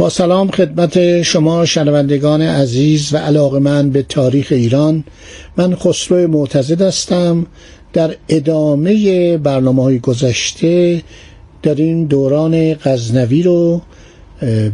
با 0.00 0.08
سلام 0.08 0.50
خدمت 0.50 1.22
شما 1.22 1.64
شنوندگان 1.64 2.42
عزیز 2.42 3.14
و 3.14 3.16
علاقه 3.16 3.58
من 3.58 3.90
به 3.90 4.02
تاریخ 4.02 4.48
ایران. 4.50 5.04
من 5.56 5.74
خسرو 5.74 6.28
معتزد 6.28 6.82
هستم. 6.82 7.46
در 7.92 8.16
ادامه 8.28 9.38
برنامه 9.38 9.82
های 9.82 9.98
گذشته 9.98 11.02
در 11.62 11.74
این 11.74 12.04
دوران 12.04 12.74
غزنوی 12.74 13.42
رو 13.42 13.82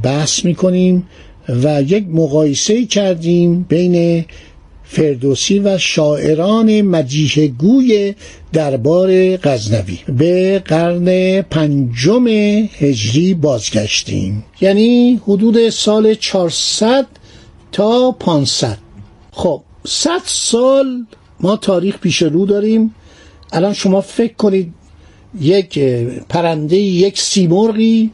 بحث 0.02 0.44
می‌کنیم 0.44 1.06
و 1.48 1.82
یک 1.82 2.06
مقایسه 2.08 2.86
کردیم 2.86 3.66
بین 3.68 4.24
فردوسی 4.88 5.58
و 5.58 5.78
شاعران 5.78 6.80
مجیه 6.82 7.48
گوی 7.48 8.14
دربار 8.52 9.36
غزنوی. 9.36 9.98
به 10.08 10.62
قرن 10.64 11.42
پنجم 11.42 12.26
هجری 12.78 13.34
بازگشتیم. 13.34 14.44
یعنی 14.60 15.20
حدود 15.24 15.70
سال 15.70 16.14
400 16.14 17.06
تا 17.72 18.12
500 18.12 18.78
خب 19.32 19.62
100 19.86 20.10
سال 20.24 21.06
ما 21.40 21.56
تاریخ 21.56 21.98
پیش 21.98 22.22
رو 22.22 22.46
داریم. 22.46 22.94
الان 23.52 23.72
شما 23.72 24.00
فکر 24.00 24.34
کنید 24.34 24.74
یک 25.40 25.78
پرنده 26.28 26.76
یک 26.76 27.20
سیمرغی 27.20 28.10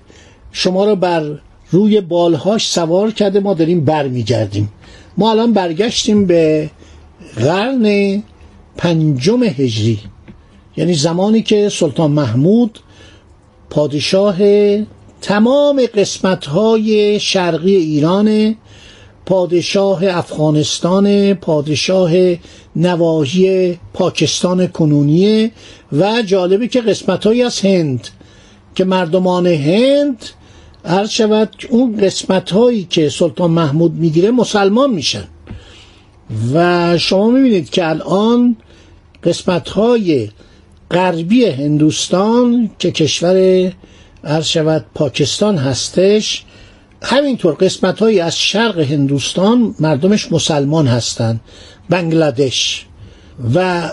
شما 0.53 0.85
رو 0.85 0.97
بر 0.97 1.39
روی 1.71 2.01
بالهاش 2.01 2.69
سوار 2.69 3.11
کرده 3.11 3.41
ما 3.41 3.55
داریم 3.55 3.85
برمیگردیم. 3.85 4.69
ما 5.17 5.31
الان 5.31 5.53
برگشتیم 5.53 6.27
به 6.27 6.71
قرن 7.37 8.23
پنجم 8.77 9.43
هجری. 9.43 9.99
یعنی 10.77 10.95
زمانی 10.95 11.43
که 11.43 11.69
سلطان 11.69 12.11
محمود 12.11 12.79
پادشاه 13.71 14.37
تمام 15.21 15.87
قسمت 15.95 16.47
های 16.47 17.21
شرقی 17.21 17.77
ایران 17.77 18.57
پادشاه 19.27 20.07
افغانستان 20.07 21.35
پادشاه 21.35 22.11
نواحی 22.77 23.79
پاکستان 23.93 24.67
کنونیه 24.67 25.51
و 25.93 26.23
جالبه 26.23 26.69
که 26.69 26.81
قسمت 26.81 27.27
از 27.27 27.61
هند 27.61 28.09
که 28.75 28.85
مردمان 28.85 29.47
هند 29.47 30.25
هر 30.85 31.07
شود 31.07 31.49
اون 31.71 31.97
قسمت 31.97 32.51
هایی 32.51 32.85
که 32.91 33.09
سلطان 33.09 33.51
محمود 33.51 33.95
می‌گیره 33.95 34.31
مسلمان 34.31 34.91
میشن. 34.91 35.25
و 36.55 36.99
شما 36.99 37.31
می‌بینید 37.31 37.71
که 37.71 37.89
الان 37.89 38.57
قسمت 39.25 39.69
های 39.69 40.31
غربی 40.91 41.45
هندوستان 41.45 42.71
که 42.79 42.91
کشور 42.91 43.73
هر 44.25 44.41
شود 44.41 44.85
پاکستان 44.95 45.57
هستش 45.59 46.45
همینطور 47.03 47.55
قسمت 47.55 47.99
های 47.99 48.21
از 48.21 48.39
شرق 48.39 48.79
هندوستان 48.79 49.75
مردمش 49.81 50.33
مسلمان 50.33 50.87
هستند 50.87 51.41
بنگلادش. 51.89 52.87
و 53.55 53.91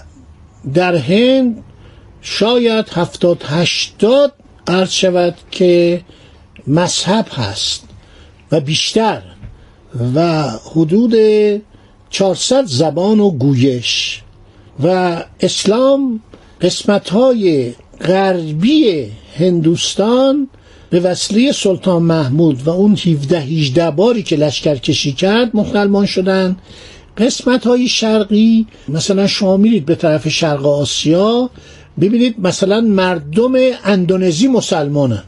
در 0.74 0.96
هند 0.96 1.64
شاید 2.22 2.90
هفتاد 2.90 3.44
هشتاد 3.44 4.34
عرض 4.68 4.92
شود 4.92 5.36
که 5.52 6.02
مذهب 6.70 7.26
هست 7.32 7.84
و 8.52 8.60
بیشتر 8.60 9.22
و 10.16 10.50
حدود 10.72 11.16
400 12.10 12.66
زبان 12.66 13.20
و 13.20 13.32
گویش 13.32 14.22
و 14.84 15.18
اسلام 15.40 16.20
قسمت 16.62 17.10
های 17.10 17.74
غربی 18.02 19.06
هندوستان 19.38 20.48
به 20.90 21.00
وسیله 21.00 21.52
سلطان 21.52 22.04
محمود 22.04 22.68
و 22.68 22.70
اون 22.70 22.92
17 22.92 23.40
18 23.40 23.92
باری 23.92 24.24
که 24.24 24.36
لشکر 24.36 24.76
کشی 24.76 25.12
کرد 25.12 25.56
مسلمان 25.56 26.06
شدن. 26.06 26.58
قسمت 27.18 27.68
های 27.68 27.88
شرقی 27.88 28.68
مثلا 28.90 29.28
شما 29.28 29.58
میرید 29.58 29.86
به 29.86 29.96
طرف 29.96 30.30
شرق 30.30 30.66
آسیا 30.66 31.50
ببینید 32.02 32.36
مثلا 32.40 32.82
مردم 32.82 33.54
اندونزی 33.84 34.48
مسلمانن. 34.48 35.24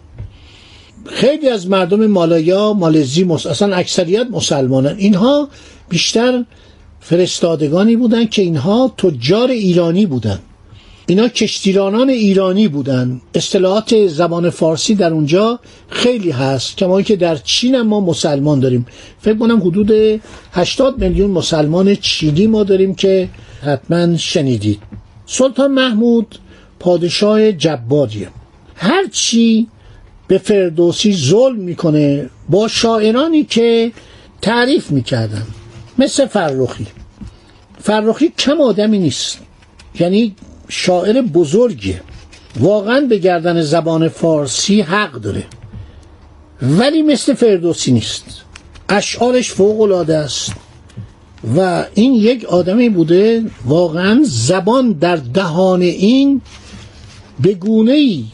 خیلی 1.11 1.49
از 1.49 1.67
مردم 1.67 2.07
مالایا 2.07 2.73
مالزی 2.73 3.23
مس... 3.23 3.45
اصلا 3.45 3.75
اکثریت 3.75 4.27
مسلمانن 4.31 4.95
اینها 4.97 5.49
بیشتر 5.89 6.45
فرستادگانی 6.99 7.95
بودند 7.95 8.29
که 8.29 8.41
اینها 8.41 8.93
تجار 8.97 9.49
ایرانی 9.49 10.05
بودند 10.05 10.41
اینا 11.07 11.27
کشتیرانان 11.27 12.09
ایرانی 12.09 12.67
بودند 12.67 13.21
اصطلاحات 13.35 14.07
زبان 14.07 14.49
فارسی 14.49 14.95
در 14.95 15.13
اونجا 15.13 15.59
خیلی 15.89 16.31
هست 16.31 16.77
کما 16.77 17.01
که 17.01 17.15
در 17.15 17.35
چین 17.35 17.81
ما 17.81 17.99
مسلمان 17.99 18.59
داریم. 18.59 18.85
فکر 19.19 19.37
کنم 19.37 19.61
حدود 19.61 19.91
80 20.51 21.03
میلیون 21.03 21.31
مسلمان 21.31 21.95
چینی 21.95 22.47
ما 22.47 22.63
داریم 22.63 22.95
که 22.95 23.29
حتما 23.61 24.17
شنیدید. 24.17 24.79
سلطان 25.25 25.71
محمود 25.71 26.39
پادشاه 26.79 27.51
جباریه. 27.51 28.29
هرچی 28.75 29.67
به 30.31 30.37
فردوسی 30.37 31.13
ظلم 31.13 31.55
می‌کنه 31.55 32.29
با 32.49 32.67
شاعرانی 32.67 33.43
که 33.43 33.91
تعریف 34.41 34.91
می‌کردن 34.91 35.47
مثل 35.97 36.25
فرخی. 36.25 36.87
فرخی 37.79 38.33
کم 38.37 38.61
آدمی 38.61 38.99
نیست 38.99 39.39
یعنی 39.99 40.35
شاعر 40.69 41.21
بزرگیه. 41.21 42.01
واقعا 42.59 42.99
به 42.99 43.17
گردن 43.17 43.61
زبان 43.61 44.07
فارسی 44.07 44.81
حق 44.81 45.11
داره. 45.11 45.43
ولی 46.61 47.01
مثل 47.01 47.33
فردوسی 47.33 47.91
نیست. 47.91 48.25
اشعارش 48.89 49.51
فوق 49.51 49.81
العاده 49.81 50.17
است. 50.17 50.51
و 51.57 51.85
این 51.93 52.13
یک 52.13 52.45
آدمی 52.45 52.89
بوده 52.89 53.43
واقعا 53.65 54.21
زبان 54.23 54.91
در 54.91 55.15
دهان 55.15 55.81
این 55.81 56.41
به 57.39 57.53
گونه 57.53 57.91
ای 57.91 58.25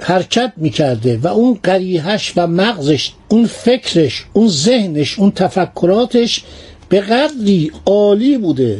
حرکت 0.00 0.52
می‌کرده 0.56 1.18
و 1.22 1.26
اون 1.26 1.58
قریحش 1.62 2.32
و 2.36 2.46
مغزش 2.46 3.12
اون 3.28 3.46
فکرش 3.46 4.24
اون 4.32 4.48
ذهنش 4.48 5.18
اون 5.18 5.30
تفکراتش 5.30 6.44
به 6.88 7.00
قدری 7.00 7.72
عالی 7.86 8.38
بوده 8.38 8.78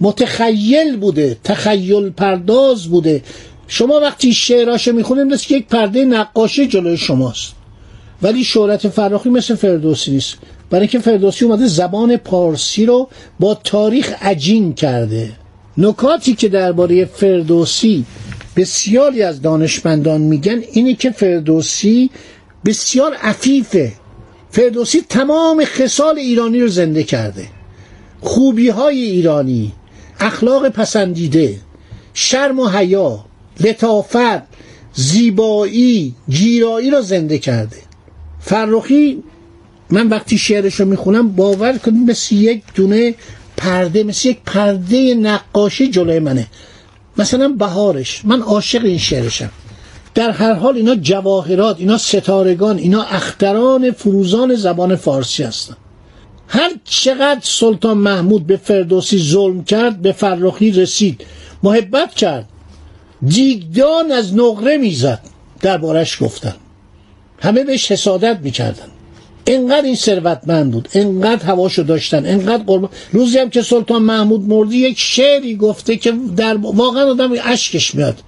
متخیل 0.00 0.96
بوده 0.96 1.36
تخیل 1.44 2.10
پرداز 2.10 2.86
بوده. 2.86 3.22
شما 3.68 4.00
وقتی 4.00 4.32
شعراشو 4.32 4.92
می‌خونید 4.92 5.26
مثل 5.26 5.54
یک 5.54 5.66
پرده 5.66 6.04
نقاشی 6.04 6.68
جلوی 6.68 6.96
شماست. 6.96 7.52
ولی 8.22 8.44
شهرت 8.44 8.88
فراخی 8.88 9.28
مثل 9.28 9.54
فردوسی 9.54 10.10
نیست. 10.10 10.36
برای 10.70 10.80
اینکه 10.80 10.98
فردوسی 10.98 11.44
اومده 11.44 11.66
زبان 11.66 12.16
پارسی 12.16 12.86
رو 12.86 13.08
با 13.40 13.54
تاریخ 13.54 14.14
عجین 14.22 14.74
کرده. 14.74 15.32
نکاتی 15.78 16.34
که 16.34 16.48
درباره 16.48 17.04
فردوسی 17.04 18.04
بسیاری 18.56 19.22
از 19.22 19.42
دانشمندان 19.42 20.20
میگن 20.20 20.62
اینه 20.72 20.94
که 20.94 21.10
فردوسی 21.10 22.10
بسیار 22.64 23.14
عفیفه. 23.14 23.92
فردوسی 24.50 25.00
تمام 25.08 25.64
خصال 25.64 26.18
ایرانی 26.18 26.60
رو 26.60 26.68
زنده 26.68 27.02
کرده. 27.02 27.46
خوبی 28.20 28.68
های 28.68 29.00
ایرانی 29.02 29.72
اخلاق 30.20 30.68
پسندیده 30.68 31.56
شرم 32.14 32.60
و 32.60 32.68
حیا 32.68 33.24
لطافت 33.60 34.42
زیبایی 34.94 36.14
گیرایی 36.28 36.90
رو 36.90 37.02
زنده 37.02 37.38
کرده. 37.38 37.76
فرخی 38.40 39.22
من 39.90 40.08
وقتی 40.08 40.38
شعرش 40.38 40.74
رو 40.74 40.86
می‌خونم 40.86 41.28
باور 41.28 41.78
کنید 41.78 42.10
مثل 42.10 42.34
یک 42.34 42.62
دونه 42.74 43.14
پرده 43.56 44.04
مثل 44.04 44.28
یک 44.28 44.38
پرده 44.46 45.14
نقاشی 45.14 45.88
جلوی 45.88 46.18
منه. 46.18 46.46
مثلا 47.20 47.48
بهارش. 47.48 48.24
من 48.24 48.40
عاشق 48.42 48.84
این 48.84 48.98
شعرشم. 48.98 49.50
در 50.14 50.30
هر 50.30 50.52
حال 50.52 50.76
اینا 50.76 50.94
جواهرات 50.94 51.78
اینا 51.78 51.98
ستارگان 51.98 52.78
اینا 52.78 53.02
اختران 53.02 53.90
فروزان 53.90 54.54
زبان 54.54 54.96
فارسی 54.96 55.42
هستن. 55.42 55.76
هر 56.48 56.70
چقدر 56.84 57.40
سلطان 57.42 57.96
محمود 57.98 58.46
به 58.46 58.56
فردوسی 58.56 59.18
ظلم 59.18 59.64
کرد 59.64 60.02
به 60.02 60.12
فرخی 60.12 60.70
رسید 60.72 61.24
محبت 61.62 62.14
کرد 62.14 62.48
دیگدان 63.26 64.12
از 64.12 64.34
نقره 64.34 64.76
می‌زد. 64.76 65.20
دربارش 65.60 66.22
گفتن. 66.22 66.54
همه 67.38 67.64
بهش 67.64 67.92
حسادت 67.92 68.38
می‌کردن. 68.42 68.88
انقدر 69.46 69.86
این 69.86 69.94
ثروتمند 69.94 70.70
بود 70.70 70.88
انقدر 70.94 71.46
هواشو 71.46 71.82
داشتن 71.82 72.26
انقدر 72.26 72.62
قربان. 72.62 72.90
روزی 73.12 73.38
هم 73.38 73.50
که 73.50 73.62
سلطان 73.62 74.02
محمود 74.02 74.48
مردی 74.48 74.76
یک 74.76 74.98
شعری 74.98 75.56
گفته 75.56 75.96
که 75.96 76.12
در 76.36 76.56
واقعا 76.56 77.10
آدم 77.10 77.30
اشکش 77.44 77.94
میاد 77.94 78.18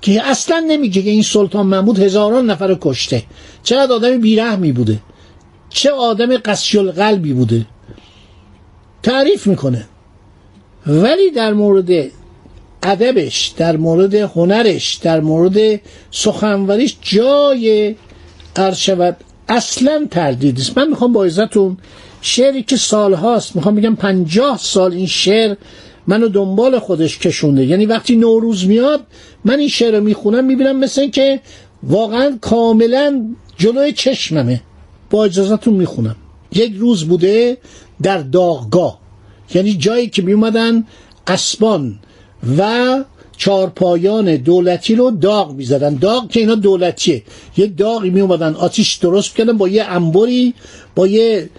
که 0.00 0.26
اصلا 0.30 0.64
نمیگه 0.68 1.02
که 1.02 1.10
این 1.10 1.22
سلطان 1.22 1.66
محمود 1.66 1.98
هزاران 1.98 2.50
نفر 2.50 2.78
کشته. 2.80 3.22
چقدر 3.62 3.92
آدم 3.92 4.20
بیرحمی 4.20 4.72
بوده. 4.72 4.98
چه 5.70 5.90
آدم 5.90 6.36
قسی 6.36 6.78
القلبی 6.78 7.32
بوده. 7.32 7.66
تعریف 9.02 9.46
می‌کنه. 9.46 9.86
ولی 10.86 11.30
در 11.30 11.52
مورد 11.52 11.90
ادبش 12.82 13.46
در 13.56 13.76
مورد 13.76 14.14
هنرش 14.14 14.94
در 14.94 15.20
مورد 15.20 15.80
سخنوریش 16.10 16.96
جای 17.02 17.94
عرض 18.56 18.76
شود 18.76 19.16
اصلا 19.52 20.06
تردید 20.10 20.58
است 20.58 20.78
من 20.78 20.88
می‌خوام 20.88 21.12
با 21.12 21.24
عزتون 21.24 21.76
شعری 22.20 22.62
که 22.62 22.76
سال 22.76 23.14
هاست 23.14 23.56
می‌خوام 23.56 23.74
بگم 23.74 23.94
پنجاه 23.94 24.58
سال 24.58 24.92
این 24.92 25.06
شعر 25.06 25.56
منو 26.06 26.28
دنبال 26.28 26.78
خودش 26.78 27.18
کشونده. 27.18 27.66
یعنی 27.66 27.86
وقتی 27.86 28.16
نوروز 28.16 28.66
میاد 28.66 29.00
من 29.44 29.58
این 29.58 29.68
شعر 29.68 29.96
رو 29.96 30.04
می‌خونم 30.04 30.44
می‌بینم 30.44 30.78
مثل 30.78 31.10
که 31.10 31.40
واقعا 31.82 32.38
کاملا 32.40 33.34
جلوی 33.56 33.92
چشممه. 33.92 34.60
با 35.10 35.24
اجازتون 35.24 35.74
می‌خونم. 35.74 36.16
یک 36.52 36.74
روز 36.78 37.04
بوده 37.04 37.58
در 38.02 38.18
داغگاه. 38.18 38.98
یعنی 39.54 39.74
جایی 39.74 40.08
که 40.08 40.22
میومدن 40.22 40.84
اسبان 41.26 41.98
و 42.58 43.04
چارپایان 43.42 44.36
دولتی 44.36 44.94
رو 44.94 45.10
داغ 45.10 45.54
می‌زدن. 45.54 45.94
داغ 45.94 46.30
که 46.30 46.40
اینا 46.40 46.54
دولتیه. 46.54 47.22
یه 47.56 47.66
داغی 47.66 48.10
می 48.10 48.20
اومدن 48.20 48.54
آتیش 48.54 48.94
درست 48.94 49.36
کردن 49.36 49.56
با 49.58 49.68
یه 49.68 49.84
انبری 49.84 50.54
با 50.94 51.06
یه 51.06 51.50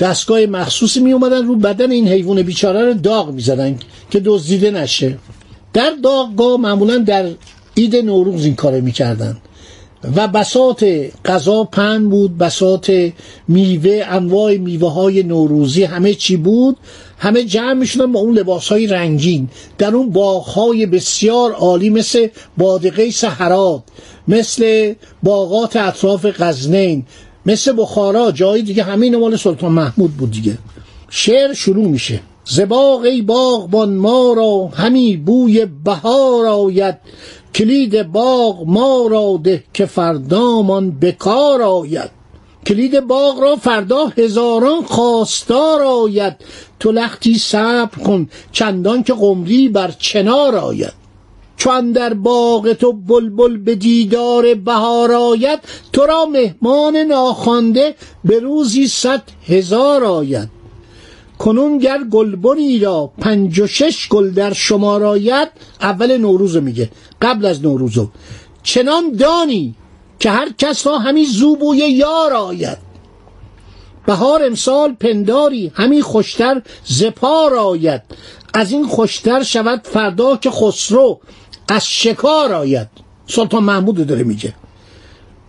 دستگاه 0.00 0.46
مخصوصی 0.46 1.00
می 1.00 1.12
رو 1.12 1.56
بدن 1.56 1.90
این 1.90 2.08
حیوان 2.08 2.42
بیچاره 2.42 2.84
رو 2.84 2.94
داغ 2.94 3.30
می‌زدن 3.30 3.78
که 4.10 4.20
دزدیده 4.20 4.70
نشه. 4.70 5.18
در 5.72 5.92
داغگاه 6.02 6.56
معمولا 6.60 6.98
در 6.98 7.30
عید 7.76 7.96
نوروز 7.96 8.44
این 8.44 8.54
کار 8.54 8.80
می‌کردن. 8.80 9.36
و 10.14 10.28
بسات 10.28 10.86
غذا 11.24 11.64
پن 11.64 12.08
بود 12.08 12.38
بسات 12.38 13.12
میوه 13.48 14.04
انواع 14.08 14.56
میوه 14.56 14.92
های 14.92 15.22
نوروزی 15.22 15.84
همه 15.84 16.14
چی 16.14 16.36
بود. 16.36 16.76
همه 17.18 17.44
جمع 17.44 17.72
می‌شدن 17.72 18.12
با 18.12 18.20
اون 18.20 18.38
لباس 18.38 18.68
های 18.68 18.86
رنگین. 18.86 19.48
در 19.78 19.94
اون 19.94 20.10
باغ 20.10 20.44
های 20.44 20.86
بسیار 20.86 21.52
عالی 21.52 21.90
مثل 21.90 22.28
بادقه 22.56 23.10
سهرات 23.10 23.82
مثل 24.28 24.94
باغات 25.22 25.76
اطراف 25.76 26.26
غزنین 26.38 27.04
مثل 27.46 27.74
بخارا 27.76 28.30
جایی 28.30 28.62
دیگه 28.62 28.82
همین 28.82 29.16
مال 29.16 29.36
سلطان 29.36 29.72
محمود 29.72 30.10
بود 30.10 30.30
دیگه. 30.30 30.58
شعر 31.10 31.52
شروع 31.54 31.88
میشه. 31.88 32.20
زباغ 32.48 33.00
ای 33.00 33.22
باغبان 33.22 33.96
ما 33.96 34.32
را 34.32 34.70
همی 34.74 35.16
بوی 35.16 35.66
بهار 35.84 36.46
آید. 36.46 36.98
کلید 37.54 38.02
باغ 38.02 38.62
ما 38.66 39.06
را 39.10 39.40
ده 39.44 39.64
که 39.74 39.86
فردامان 39.86 40.90
بکار 40.90 41.62
آید. 41.62 42.10
کلید 42.66 43.00
باغ 43.00 43.40
را 43.40 43.56
فردا 43.56 44.06
هزاران 44.06 44.82
خواستار 44.82 45.82
آید. 45.82 46.36
تو 46.80 46.92
لختی 46.92 47.38
صبر 47.38 48.02
کن 48.04 48.28
چندان 48.52 49.02
که 49.02 49.12
قمری 49.12 49.68
بر 49.68 49.90
چنار 49.98 50.56
آید. 50.56 51.06
چون 51.56 51.92
در 51.92 52.14
باغ 52.14 52.72
تو 52.72 52.92
بلبل 52.92 53.56
به 53.56 53.74
دیدار 53.74 54.54
بهار 54.54 55.12
آید 55.12 55.58
تو 55.92 56.06
را 56.06 56.26
مهمان 56.26 56.96
ناخوانده 56.96 57.94
به 58.24 58.38
روزی 58.38 58.86
صد 58.86 59.22
هزار 59.46 60.04
آید. 60.04 60.55
کنون 61.38 61.78
گر 61.78 61.98
گلبنی 62.10 62.78
را 62.78 63.12
پنج 63.18 63.60
و 63.60 63.66
شش 63.66 64.08
گل 64.08 64.30
در 64.30 64.52
شمار 64.52 65.04
آید 65.04 65.48
اول 65.80 66.16
نوروز 66.16 66.56
میگه 66.56 66.90
قبل 67.22 67.44
از 67.46 67.62
نوروزو. 67.62 68.08
چنان 68.62 69.12
دانی 69.12 69.74
که 70.18 70.30
هر 70.30 70.48
کس 70.58 70.86
را 70.86 70.98
همی 70.98 71.24
زوبوی 71.24 71.78
یار 71.78 72.32
آید. 72.32 72.78
بهار 74.06 74.44
امسال 74.44 74.92
پنداری 74.92 75.72
همی 75.74 76.02
خوشتر 76.02 76.62
زپار 76.84 77.54
آید. 77.54 78.02
از 78.54 78.72
این 78.72 78.86
خوشتر 78.86 79.42
شود 79.42 79.80
فردا 79.84 80.36
که 80.36 80.50
خسرو 80.50 81.20
از 81.68 81.86
شکار 81.86 82.52
آید. 82.52 82.88
سلطان 83.26 83.62
محمود 83.62 84.06
داره 84.06 84.24
میگه. 84.24 84.54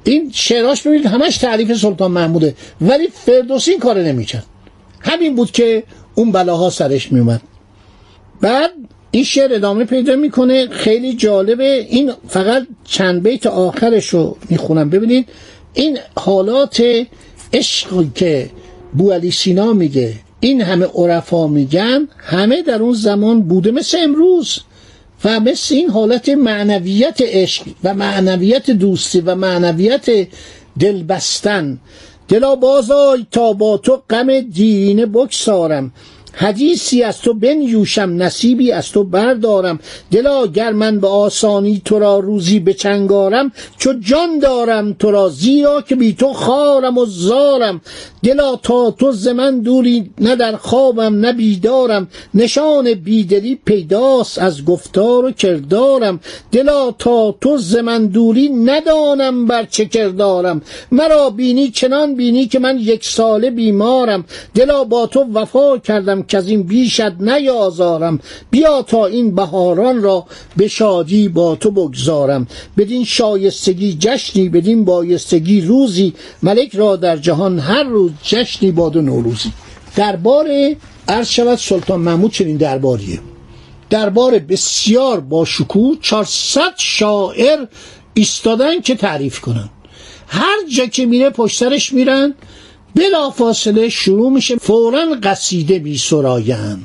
این 0.04 0.32
شعراش 0.34 0.82
ببینید 0.82 1.06
همش 1.06 1.38
تعریف 1.38 1.78
سلطان 1.78 2.12
محموده 2.12 2.56
ولی 2.82 3.08
فردوسی 3.08 3.72
این 3.72 3.80
کار 3.80 4.02
نمی‌کرد. 4.02 4.46
همین 5.08 5.36
بود 5.36 5.52
که 5.52 5.84
اون 6.16 6.32
بلاها 6.32 6.70
سرش 6.70 7.12
میومد 7.12 7.42
بعد 8.42 8.72
این 9.12 9.24
شعر 9.24 9.54
ادامه 9.54 9.84
پیدا 9.86 10.16
می‌کنه. 10.16 10.68
خیلی 10.68 11.14
جالبه. 11.14 11.88
این 11.90 12.12
فقط 12.28 12.68
چند 12.84 13.24
بیت 13.24 13.46
آخرش 13.46 14.10
رو 14.10 14.38
می‌خونم. 14.50 14.90
ببینید 14.90 15.30
این 15.74 15.98
حالات 16.18 16.84
عشقی 17.54 18.12
که 18.16 18.50
بو 18.94 19.12
علی 19.12 19.32
سینا 19.32 19.74
میگه 19.74 20.14
این 20.40 20.62
همه 20.62 20.86
عرفا 20.86 21.48
میگن 21.48 22.08
همه 22.18 22.62
در 22.62 22.82
اون 22.82 22.94
زمان 22.94 23.42
بوده. 23.42 23.72
مثل 23.72 23.98
امروز 24.02 24.60
و 25.24 25.40
مثل 25.40 25.76
این 25.76 25.90
حالت 25.90 26.30
معنویت 26.30 27.18
عشق 27.22 27.64
و 27.84 27.94
معنویت 27.94 28.72
دوستی 28.72 29.22
و 29.22 29.36
معنویت 29.36 30.28
دلبستن. 30.80 31.80
دلا 32.28 32.56
بازای 32.56 33.26
تا 33.32 33.54
با 33.54 33.78
تو 33.78 34.02
غم 34.10 34.40
دینه 34.40 35.06
بکسارم 35.06 35.92
حدیثی 36.40 37.04
از 37.04 37.22
تو 37.22 37.34
بنیوشم 37.34 38.10
نصیبی 38.18 38.72
از 38.72 38.92
تو 38.92 39.04
بردارم. 39.04 39.80
دلا 40.12 40.48
گر 40.48 40.72
من 40.72 41.00
به 41.00 41.08
آسانی 41.08 41.82
تو 41.86 42.00
را 42.00 42.20
روزی 42.20 42.60
به 42.60 42.74
چنگارم 42.74 43.52
چو 43.78 43.94
جان 43.94 44.40
دارم 44.40 44.94
تو 44.94 45.12
را 45.12 45.30
زیرا 45.30 45.82
که 45.82 45.96
بی 45.96 46.14
تو 46.14 46.34
خارم 46.34 46.98
و 46.98 47.06
زارم. 47.06 47.82
دلا 48.24 48.56
تا 48.56 48.92
تو 48.92 49.12
ز 49.12 49.28
من 49.28 49.60
دوری 49.60 50.10
نه 50.22 50.36
در 50.36 50.56
خوابم 50.56 51.20
نه 51.20 51.34
بیدارم. 51.34 52.08
نشان 52.34 52.94
بیدلی 52.94 53.60
پیداست 53.66 54.40
از 54.40 54.66
گفتار 54.66 55.26
و 55.26 55.32
کردارم. 55.32 56.20
دلا 56.52 56.92
تا 56.92 57.36
تو 57.42 57.58
ز 57.58 57.76
من 57.76 58.06
دوری 58.06 58.50
ندانم 58.50 59.46
بر 59.46 59.64
چه 59.64 59.86
کردارم. 59.86 60.62
مرا 60.92 61.30
بینی 61.30 61.70
چنان 61.70 62.16
بینی 62.16 62.48
که 62.48 62.60
من 62.60 62.80
یک 62.80 63.06
ساله 63.06 63.50
بیمارم. 63.50 64.26
دلا 64.56 64.84
با 64.84 65.08
تو 65.08 65.26
وفا 65.34 65.78
کردم 65.78 66.24
که 66.28 66.38
از 66.38 66.48
این 66.48 66.64
بیشت 66.64 67.02
نیازارم. 67.02 68.20
بیا 68.52 68.82
تا 68.82 69.06
این 69.06 69.36
بهاران 69.36 70.02
را 70.02 70.26
به 70.58 70.68
شادی 70.68 71.30
با 71.30 71.56
تو 71.56 71.72
بگذارم. 71.72 72.48
بدین 72.78 73.06
شایستگی 73.06 73.98
جشنی 74.00 74.50
بدین 74.50 74.86
بایستگی 74.86 75.62
روزی. 75.62 76.14
ملک 76.44 76.76
را 76.76 76.96
در 76.96 77.18
جهان 77.18 77.60
هر 77.60 77.84
روز 77.84 78.12
جشنی 78.24 78.72
باد 78.72 78.96
و 78.96 79.02
نوروزی. 79.02 79.52
دربار 79.96 80.48
عرض 81.08 81.28
شود 81.28 81.58
سلطان 81.58 82.00
محمود 82.00 82.32
چنین 82.32 82.58
درباریه. 82.58 83.20
دربار 83.90 84.40
بسیار 84.40 85.20
با 85.20 85.46
شکوه 85.46 85.98
400 86.02 86.62
شاعر 86.78 87.66
ایستادن 88.14 88.82
که 88.82 88.96
تعریف 88.96 89.40
کنن. 89.40 89.70
هر 90.28 90.58
جا 90.76 90.86
که 90.86 91.06
میره 91.06 91.30
پشترش 91.30 91.94
میرن. 91.94 92.36
بلا 92.98 93.30
فاصله 93.30 93.90
شروع 93.90 94.32
میشه 94.32 94.56
فورا 94.56 95.06
قصیده 95.24 95.80
بی 95.80 95.98
سراین 95.98 96.78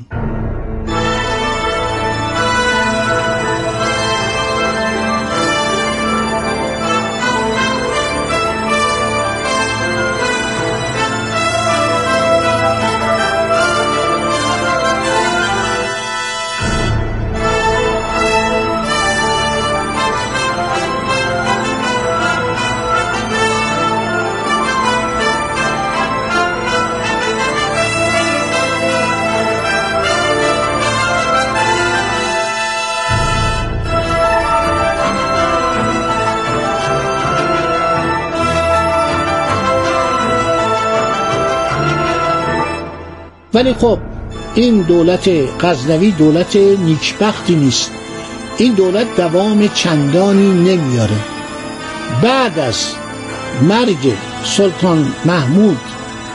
ولی 43.53 43.73
خب 43.73 43.99
این 44.55 44.81
دولت 44.81 45.29
غزنوی 45.59 46.11
دولت 46.11 46.55
نیکبختی 46.55 47.55
نیست. 47.55 47.91
این 48.57 48.73
دولت 48.73 49.15
دوام 49.17 49.67
چندانی 49.67 50.47
نمیاره. 50.47 51.15
بعد 52.23 52.59
از 52.59 52.85
مرگ 53.61 54.13
سلطان 54.43 55.13
محمود 55.25 55.77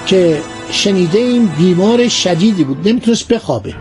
که 0.07 0.43
شنیده 0.71 1.19
این 1.19 1.47
بیمار 1.47 2.09
شدیدی 2.09 2.65
بود 2.65 2.89
نمی‌تونست 2.89 3.29
بخوابه. 3.29 3.75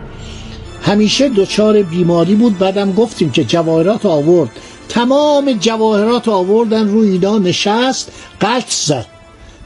همیشه 0.81 1.29
دچار 1.29 1.81
بیماری 1.81 2.35
بود 2.35 2.57
بعدم 2.57 2.91
گفتیم 2.91 3.29
که 3.31 3.43
جواهرات 3.43 4.05
آورد. 4.05 4.49
تمام 4.89 5.51
جواهرات 5.51 6.27
آوردن 6.27 6.87
روی 6.87 7.09
اینا 7.09 7.37
نشست 7.37 8.11
قلط 8.39 8.69
زد. 8.69 9.16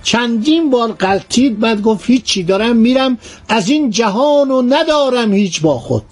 چندین 0.03 0.70
بار 0.70 0.91
قلطید 0.91 1.60
بعد 1.60 1.81
گفت 1.81 2.10
هیچی 2.10 2.43
دارم 2.43 2.75
میرم 2.77 3.17
از 3.50 3.70
این 3.70 3.89
جهان 3.89 4.51
و 4.51 4.62
ندارم 4.62 5.34
هیچ 5.34 5.62
با 5.62 5.79
خود. 5.79 6.03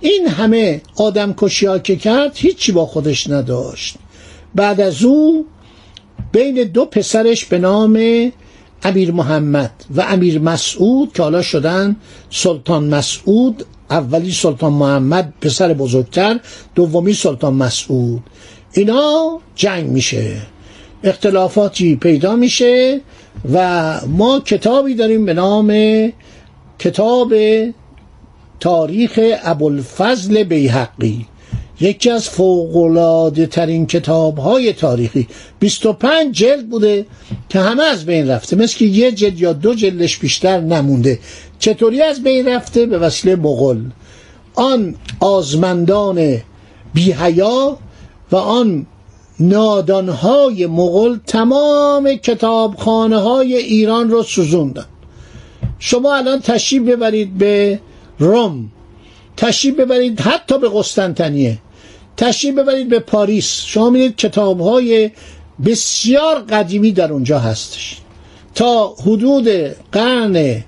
این 0.00 0.28
همه 0.28 0.82
آدم 0.96 1.34
کشی 1.36 1.66
که 1.84 1.96
کرد 1.96 2.32
هیچی 2.34 2.72
با 2.72 2.86
خودش 2.86 3.30
نداشت. 3.30 3.96
بعد 4.54 4.80
از 4.80 5.02
او 5.04 5.46
بین 6.32 6.54
دو 6.64 6.84
پسرش 6.84 7.44
به 7.44 7.58
نام 7.58 8.32
امیر 8.82 9.12
محمد 9.12 9.84
و 9.96 10.00
امیر 10.00 10.38
مسعود 10.38 11.12
که 11.12 11.22
حالا 11.22 11.42
شدن 11.42 11.96
سلطان 12.30 12.84
مسعود 12.84 13.64
اولی 13.90 14.32
سلطان 14.32 14.72
محمد 14.72 15.32
پسر 15.40 15.74
بزرگتر 15.74 16.40
دومی 16.74 17.12
سلطان 17.12 17.54
مسعود. 17.54 18.22
اینا 18.72 19.40
جنگ 19.54 19.86
میشه. 19.86 20.36
اختلافاتی 21.04 21.96
پیدا 21.96 22.36
میشه 22.36 23.00
و 23.52 24.00
ما 24.06 24.40
کتابی 24.40 24.94
داریم 24.94 25.24
به 25.24 25.34
نام 25.34 25.72
کتاب 26.78 27.34
تاریخ 28.60 29.20
ابوالفضل 29.44 30.42
بیحقی 30.42 31.26
یکی 31.80 32.10
از 32.10 32.28
فوقلاده 32.28 33.46
ترین 33.46 33.86
کتاب 33.86 34.38
های 34.38 34.72
تاریخی 34.72 35.28
25 35.60 36.36
جلد 36.36 36.68
بوده 36.68 37.06
که 37.48 37.60
همه 37.60 37.82
از 37.82 38.06
بین 38.06 38.28
رفته. 38.28 38.56
مثل 38.56 38.78
که 38.78 38.84
یه 38.84 39.12
جلد 39.12 39.40
یا 39.40 39.52
دو 39.52 39.74
جلدش 39.74 40.18
بیشتر 40.18 40.60
نمونده. 40.60 41.18
چطوری 41.58 42.02
از 42.02 42.22
بین 42.22 42.48
رفته؟ 42.48 42.86
به 42.86 42.98
وسیله 42.98 43.36
مغل 43.36 43.80
آن 44.54 44.94
آزمندان 45.20 46.38
بیهیا 46.94 47.78
و 48.32 48.36
آن 48.36 48.86
نادانهای 49.40 50.66
مغل 50.66 51.16
تمام 51.26 52.14
کتابخانه 52.14 53.16
های 53.16 53.56
ایران 53.56 54.10
رو 54.10 54.22
سوزوندن. 54.22 54.86
شما 55.78 56.16
الان 56.16 56.40
تشریف 56.40 56.82
ببرید 56.82 57.38
به 57.38 57.80
روم 58.18 58.70
تشریف 59.36 59.74
ببرید 59.74 60.20
حتی 60.20 60.58
به 60.58 60.70
قسطنطنیه 60.74 61.58
تشریف 62.16 62.54
ببرید 62.54 62.88
به 62.88 62.98
پاریس. 62.98 63.62
شما 63.64 63.90
می‌دید 63.90 64.16
کتاب 64.16 64.60
های 64.60 65.10
بسیار 65.66 66.38
قدیمی 66.38 66.92
در 66.92 67.12
اونجا 67.12 67.38
هستش. 67.38 67.96
تا 68.54 68.94
حدود 69.06 69.48
قرن 69.92 70.64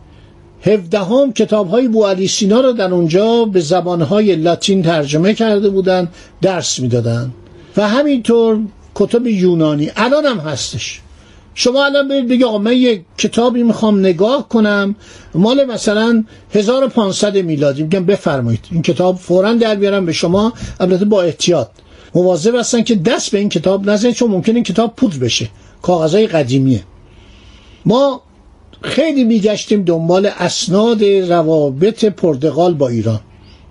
هفدهم 0.63 1.33
کتاب 1.33 1.71
های 1.71 1.89
بو 1.89 2.27
سینا 2.27 2.61
رو 2.61 2.73
در 2.73 2.95
اونجا 2.95 3.45
به 3.45 3.61
زبان 3.61 4.03
لاتین 4.21 4.83
ترجمه 4.83 5.35
کرده 5.35 5.71
بودن 5.71 6.09
درس 6.43 6.81
می‌دادن. 6.81 7.33
و 7.77 7.89
همینطور 7.89 8.61
کتاب 8.95 9.27
یونانی 9.27 9.91
الان 9.97 10.25
هم 10.25 10.39
هستش. 10.39 11.01
شما 11.55 11.85
الان 11.85 12.09
برید 12.09 12.29
بگی 12.29 12.45
آقا 12.45 12.59
من 12.59 12.73
یک 12.73 13.03
کتابی 13.19 13.63
می‌خوام 13.63 14.01
نگاه 14.01 14.49
کنم. 14.49 14.95
مال 15.35 15.65
مثلا 15.65 16.25
1500 16.55 17.37
میلادی. 17.37 17.83
میگم 17.83 18.05
بفرمایید. 18.05 18.61
این 18.71 18.83
کتاب 18.83 19.17
فورا 19.17 19.53
در 19.53 19.75
بیارم 19.75 20.07
به 20.07 20.13
شما. 20.13 20.53
البته 20.81 21.05
با 21.05 21.23
احتیاط. 21.23 21.69
مواظب 22.15 22.55
هستن 22.55 22.83
که 22.83 22.95
دست 22.95 23.31
به 23.31 23.39
این 23.39 23.49
کتاب 23.49 23.91
نزنید 23.91 24.15
چون 24.15 24.31
ممکن 24.31 24.55
این 24.55 24.65
کتاب 24.65 24.97
پودر 24.97 25.19
بشه. 25.19 25.49
کاغذهای 25.83 26.27
قدیمیه. 26.27 26.83
ما 27.87 28.23
خیلی 28.83 29.25
میگشتیم 29.25 29.83
دنبال 29.83 30.27
اسناد 30.39 31.05
روابط 31.05 32.05
پرتغال 32.05 32.75
با 32.75 32.89
ایران. 32.89 33.21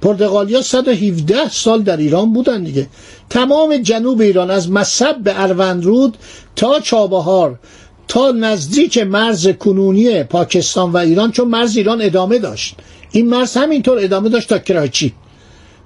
پرتغالیا 0.01 0.62
117 0.62 1.50
سال 1.50 1.82
در 1.82 1.98
ایران 1.98 2.34
بودن 2.34 2.63
دیگه. 2.63 2.88
تمام 3.29 3.77
جنوب 3.77 4.22
ایران 4.22 4.51
از 4.51 4.72
مصب 4.72 5.18
به 5.18 5.41
اروندرود 5.41 6.18
تا 6.56 6.79
چابهار 6.79 7.60
تا 8.08 8.32
نزدیک 8.32 8.98
مرز 8.98 9.48
کنونی 9.48 10.24
پاکستان 10.24 10.91
و 10.91 10.98
ایران 10.98 11.32
چون 11.32 11.48
مرز 11.48 11.77
ایران 11.77 12.01
ادامه 12.01 12.39
داشت. 12.39 12.75
این 13.12 13.29
مرز 13.29 13.58
همینطور 13.58 13.98
ادامه 14.00 14.29
داشت 14.29 14.50
تا 14.50 14.60
کراچی. 14.60 15.13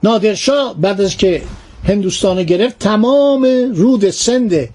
نادرشاه 0.03 0.75
بعد 0.82 1.01
از 1.01 1.17
که 1.17 1.41
هندوستان 1.88 2.43
گرفت 2.43 2.79
تمام 2.79 3.43
رود 3.75 4.10
سند 4.10 4.70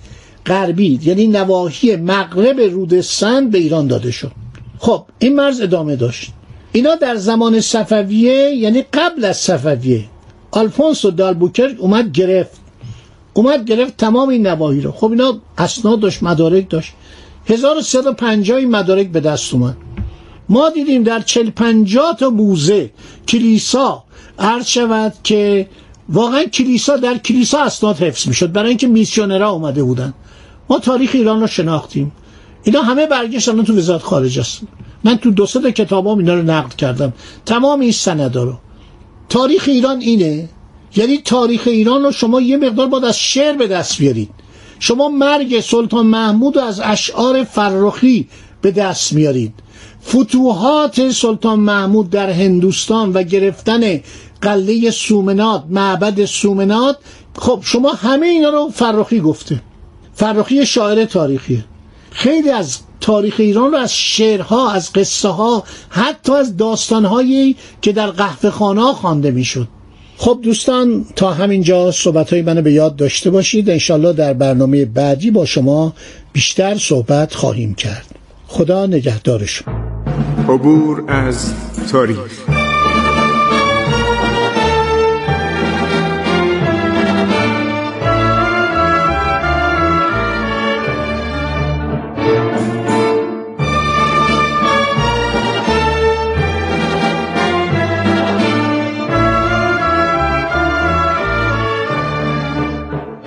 غربی 0.47 1.01
یعنی 1.03 1.27
نواحی 1.27 1.97
مغرب 1.97 2.61
رود 2.61 3.01
سند 3.01 3.51
به 3.51 3.59
ایران 3.59 3.87
داده 3.87 4.11
شد. 4.11 4.33
خب 4.79 5.05
این 5.19 5.35
مرز 5.37 5.61
ادامه 5.61 5.97
داشت. 5.97 6.31
اینا 6.79 6.95
در 6.95 7.17
زمان 7.17 7.61
صفویه 7.61 8.55
یعنی 8.55 8.83
قبل 8.93 9.25
از 9.25 9.37
صفویه. 9.37 10.05
آلفونسو 10.51 11.11
دالبوکر 11.11 11.75
اومد 11.79 12.13
گرفت. 12.13 12.61
اومد 13.35 13.65
گرفت 13.65 13.97
تمام 13.97 14.29
این 14.29 14.47
نواحی 14.47 14.81
رو. 14.81 14.93
خب 14.93 15.11
اینا 15.11 15.39
اسناد 15.59 16.01
داشت 16.01 16.23
مدارک 16.23 16.71
داشت. 16.71 16.93
1350 17.47 18.61
مدارک 18.61 19.09
به 19.09 19.21
دست 19.21 19.55
اومد. 19.55 19.77
ما 20.49 20.71
دیدیم 20.71 21.03
در 21.03 21.21
40 21.21 21.51
50 21.51 22.17
تا 22.17 22.31
موزه 22.31 22.91
کلیسا 23.29 24.05
عرض 24.39 24.67
شود 24.67 25.15
که 25.25 25.69
واقعا 26.09 26.45
کلیسا 26.45 26.97
در 26.97 27.19
کلیسا 27.19 27.61
اسناد 27.63 27.97
حفظ 27.97 28.29
می‌شد. 28.29 28.53
برای 28.53 28.69
اینکه 28.69 28.87
میسیونرها 28.87 29.51
اومده 29.51 29.83
بودن. 29.83 30.15
ما 30.71 30.79
تاریخ 30.79 31.11
ایران 31.15 31.41
رو 31.41 31.47
شناختیم. 31.47 32.13
اینا 32.63 32.83
همه 32.83 33.07
برگشتن 33.07 33.65
تو 33.65 33.77
وزارت 33.77 34.03
خارجه 34.03 34.41
است. 34.41 34.61
من 35.05 35.17
تو 35.17 35.31
دو 35.31 35.47
سه 35.47 35.73
کتابام 35.73 36.19
اینا 36.19 36.35
رو 36.35 36.43
نقد 36.43 36.75
کردم. 36.75 37.13
تمام 37.47 37.81
این 37.81 37.93
سندا 37.93 38.45
رو. 38.45 38.59
تاریخ 39.29 39.65
ایران 39.67 40.01
اینه. 40.01 40.49
یعنی 40.97 41.19
تاریخ 41.19 41.63
ایران 41.67 42.03
رو 42.03 42.13
شما 42.13 42.41
یه 42.41 42.57
مقدار 42.57 42.87
باید 42.87 43.05
از 43.05 43.19
شعر 43.19 43.57
به 43.57 43.67
دست 43.67 43.99
بیارید. 43.99 44.31
شما 44.79 45.09
مرگ 45.09 45.61
سلطان 45.61 46.07
محمود 46.07 46.57
رو 46.57 46.63
از 46.63 46.81
اشعار 46.81 47.45
فرخی 47.45 48.29
به 48.63 48.71
دست 48.71 49.13
میارید. 49.13 49.55
فتوحات 50.09 51.11
سلطان 51.11 51.61
محمود 51.61 52.11
در 52.11 52.31
هندوستان 52.31 53.13
و 53.13 53.23
گرفتن 53.23 54.01
قله 54.43 54.91
سومنات 54.91 55.65
معبد 55.69 56.25
سومنات 56.25 56.97
خب 57.39 57.61
شما 57.65 57.93
همه 57.93 58.27
اینا 58.27 58.51
رو 58.51 58.71
فرخی 58.75 59.21
گفته. 59.21 59.63
فرخی 60.15 60.67
شاعر 60.67 61.05
تاریخیه. 61.05 61.65
خیلی 62.11 62.51
از 62.51 62.79
تاریخ 63.01 63.35
ایران 63.39 63.73
رو 63.73 63.79
از 63.79 63.95
شعرها 63.95 64.73
از 64.73 64.93
قصه 64.93 65.29
ها 65.29 65.65
حتی 65.89 66.33
از 66.33 66.57
داستانهایی 66.57 67.57
که 67.83 67.93
در 67.93 68.07
قهوه 68.07 68.51
خانه 68.51 68.93
خوانده 68.93 69.31
می‌شد. 69.31 69.69
خب 70.17 70.39
دوستان 70.43 71.05
تا 71.17 71.33
همینجا 71.33 71.91
صحبت 71.91 72.33
های 72.33 72.43
منو 72.43 72.63
به 72.63 72.73
یاد 72.73 72.97
داشته 72.97 73.31
باشید. 73.31 73.71
انشالله 73.71 74.13
در 74.13 74.33
برنامه 74.33 74.85
بعدی 74.85 75.31
با 75.31 75.45
شما 75.45 75.93
بیشتر 76.33 76.79
صحبت 76.79 77.35
خواهیم 77.35 77.75
کرد. 77.75 78.07
خدا 78.47 78.87
نگهدارشون. 78.87 79.75
عبور 80.49 81.05
از 81.09 81.53
تاریخ. 81.93 82.58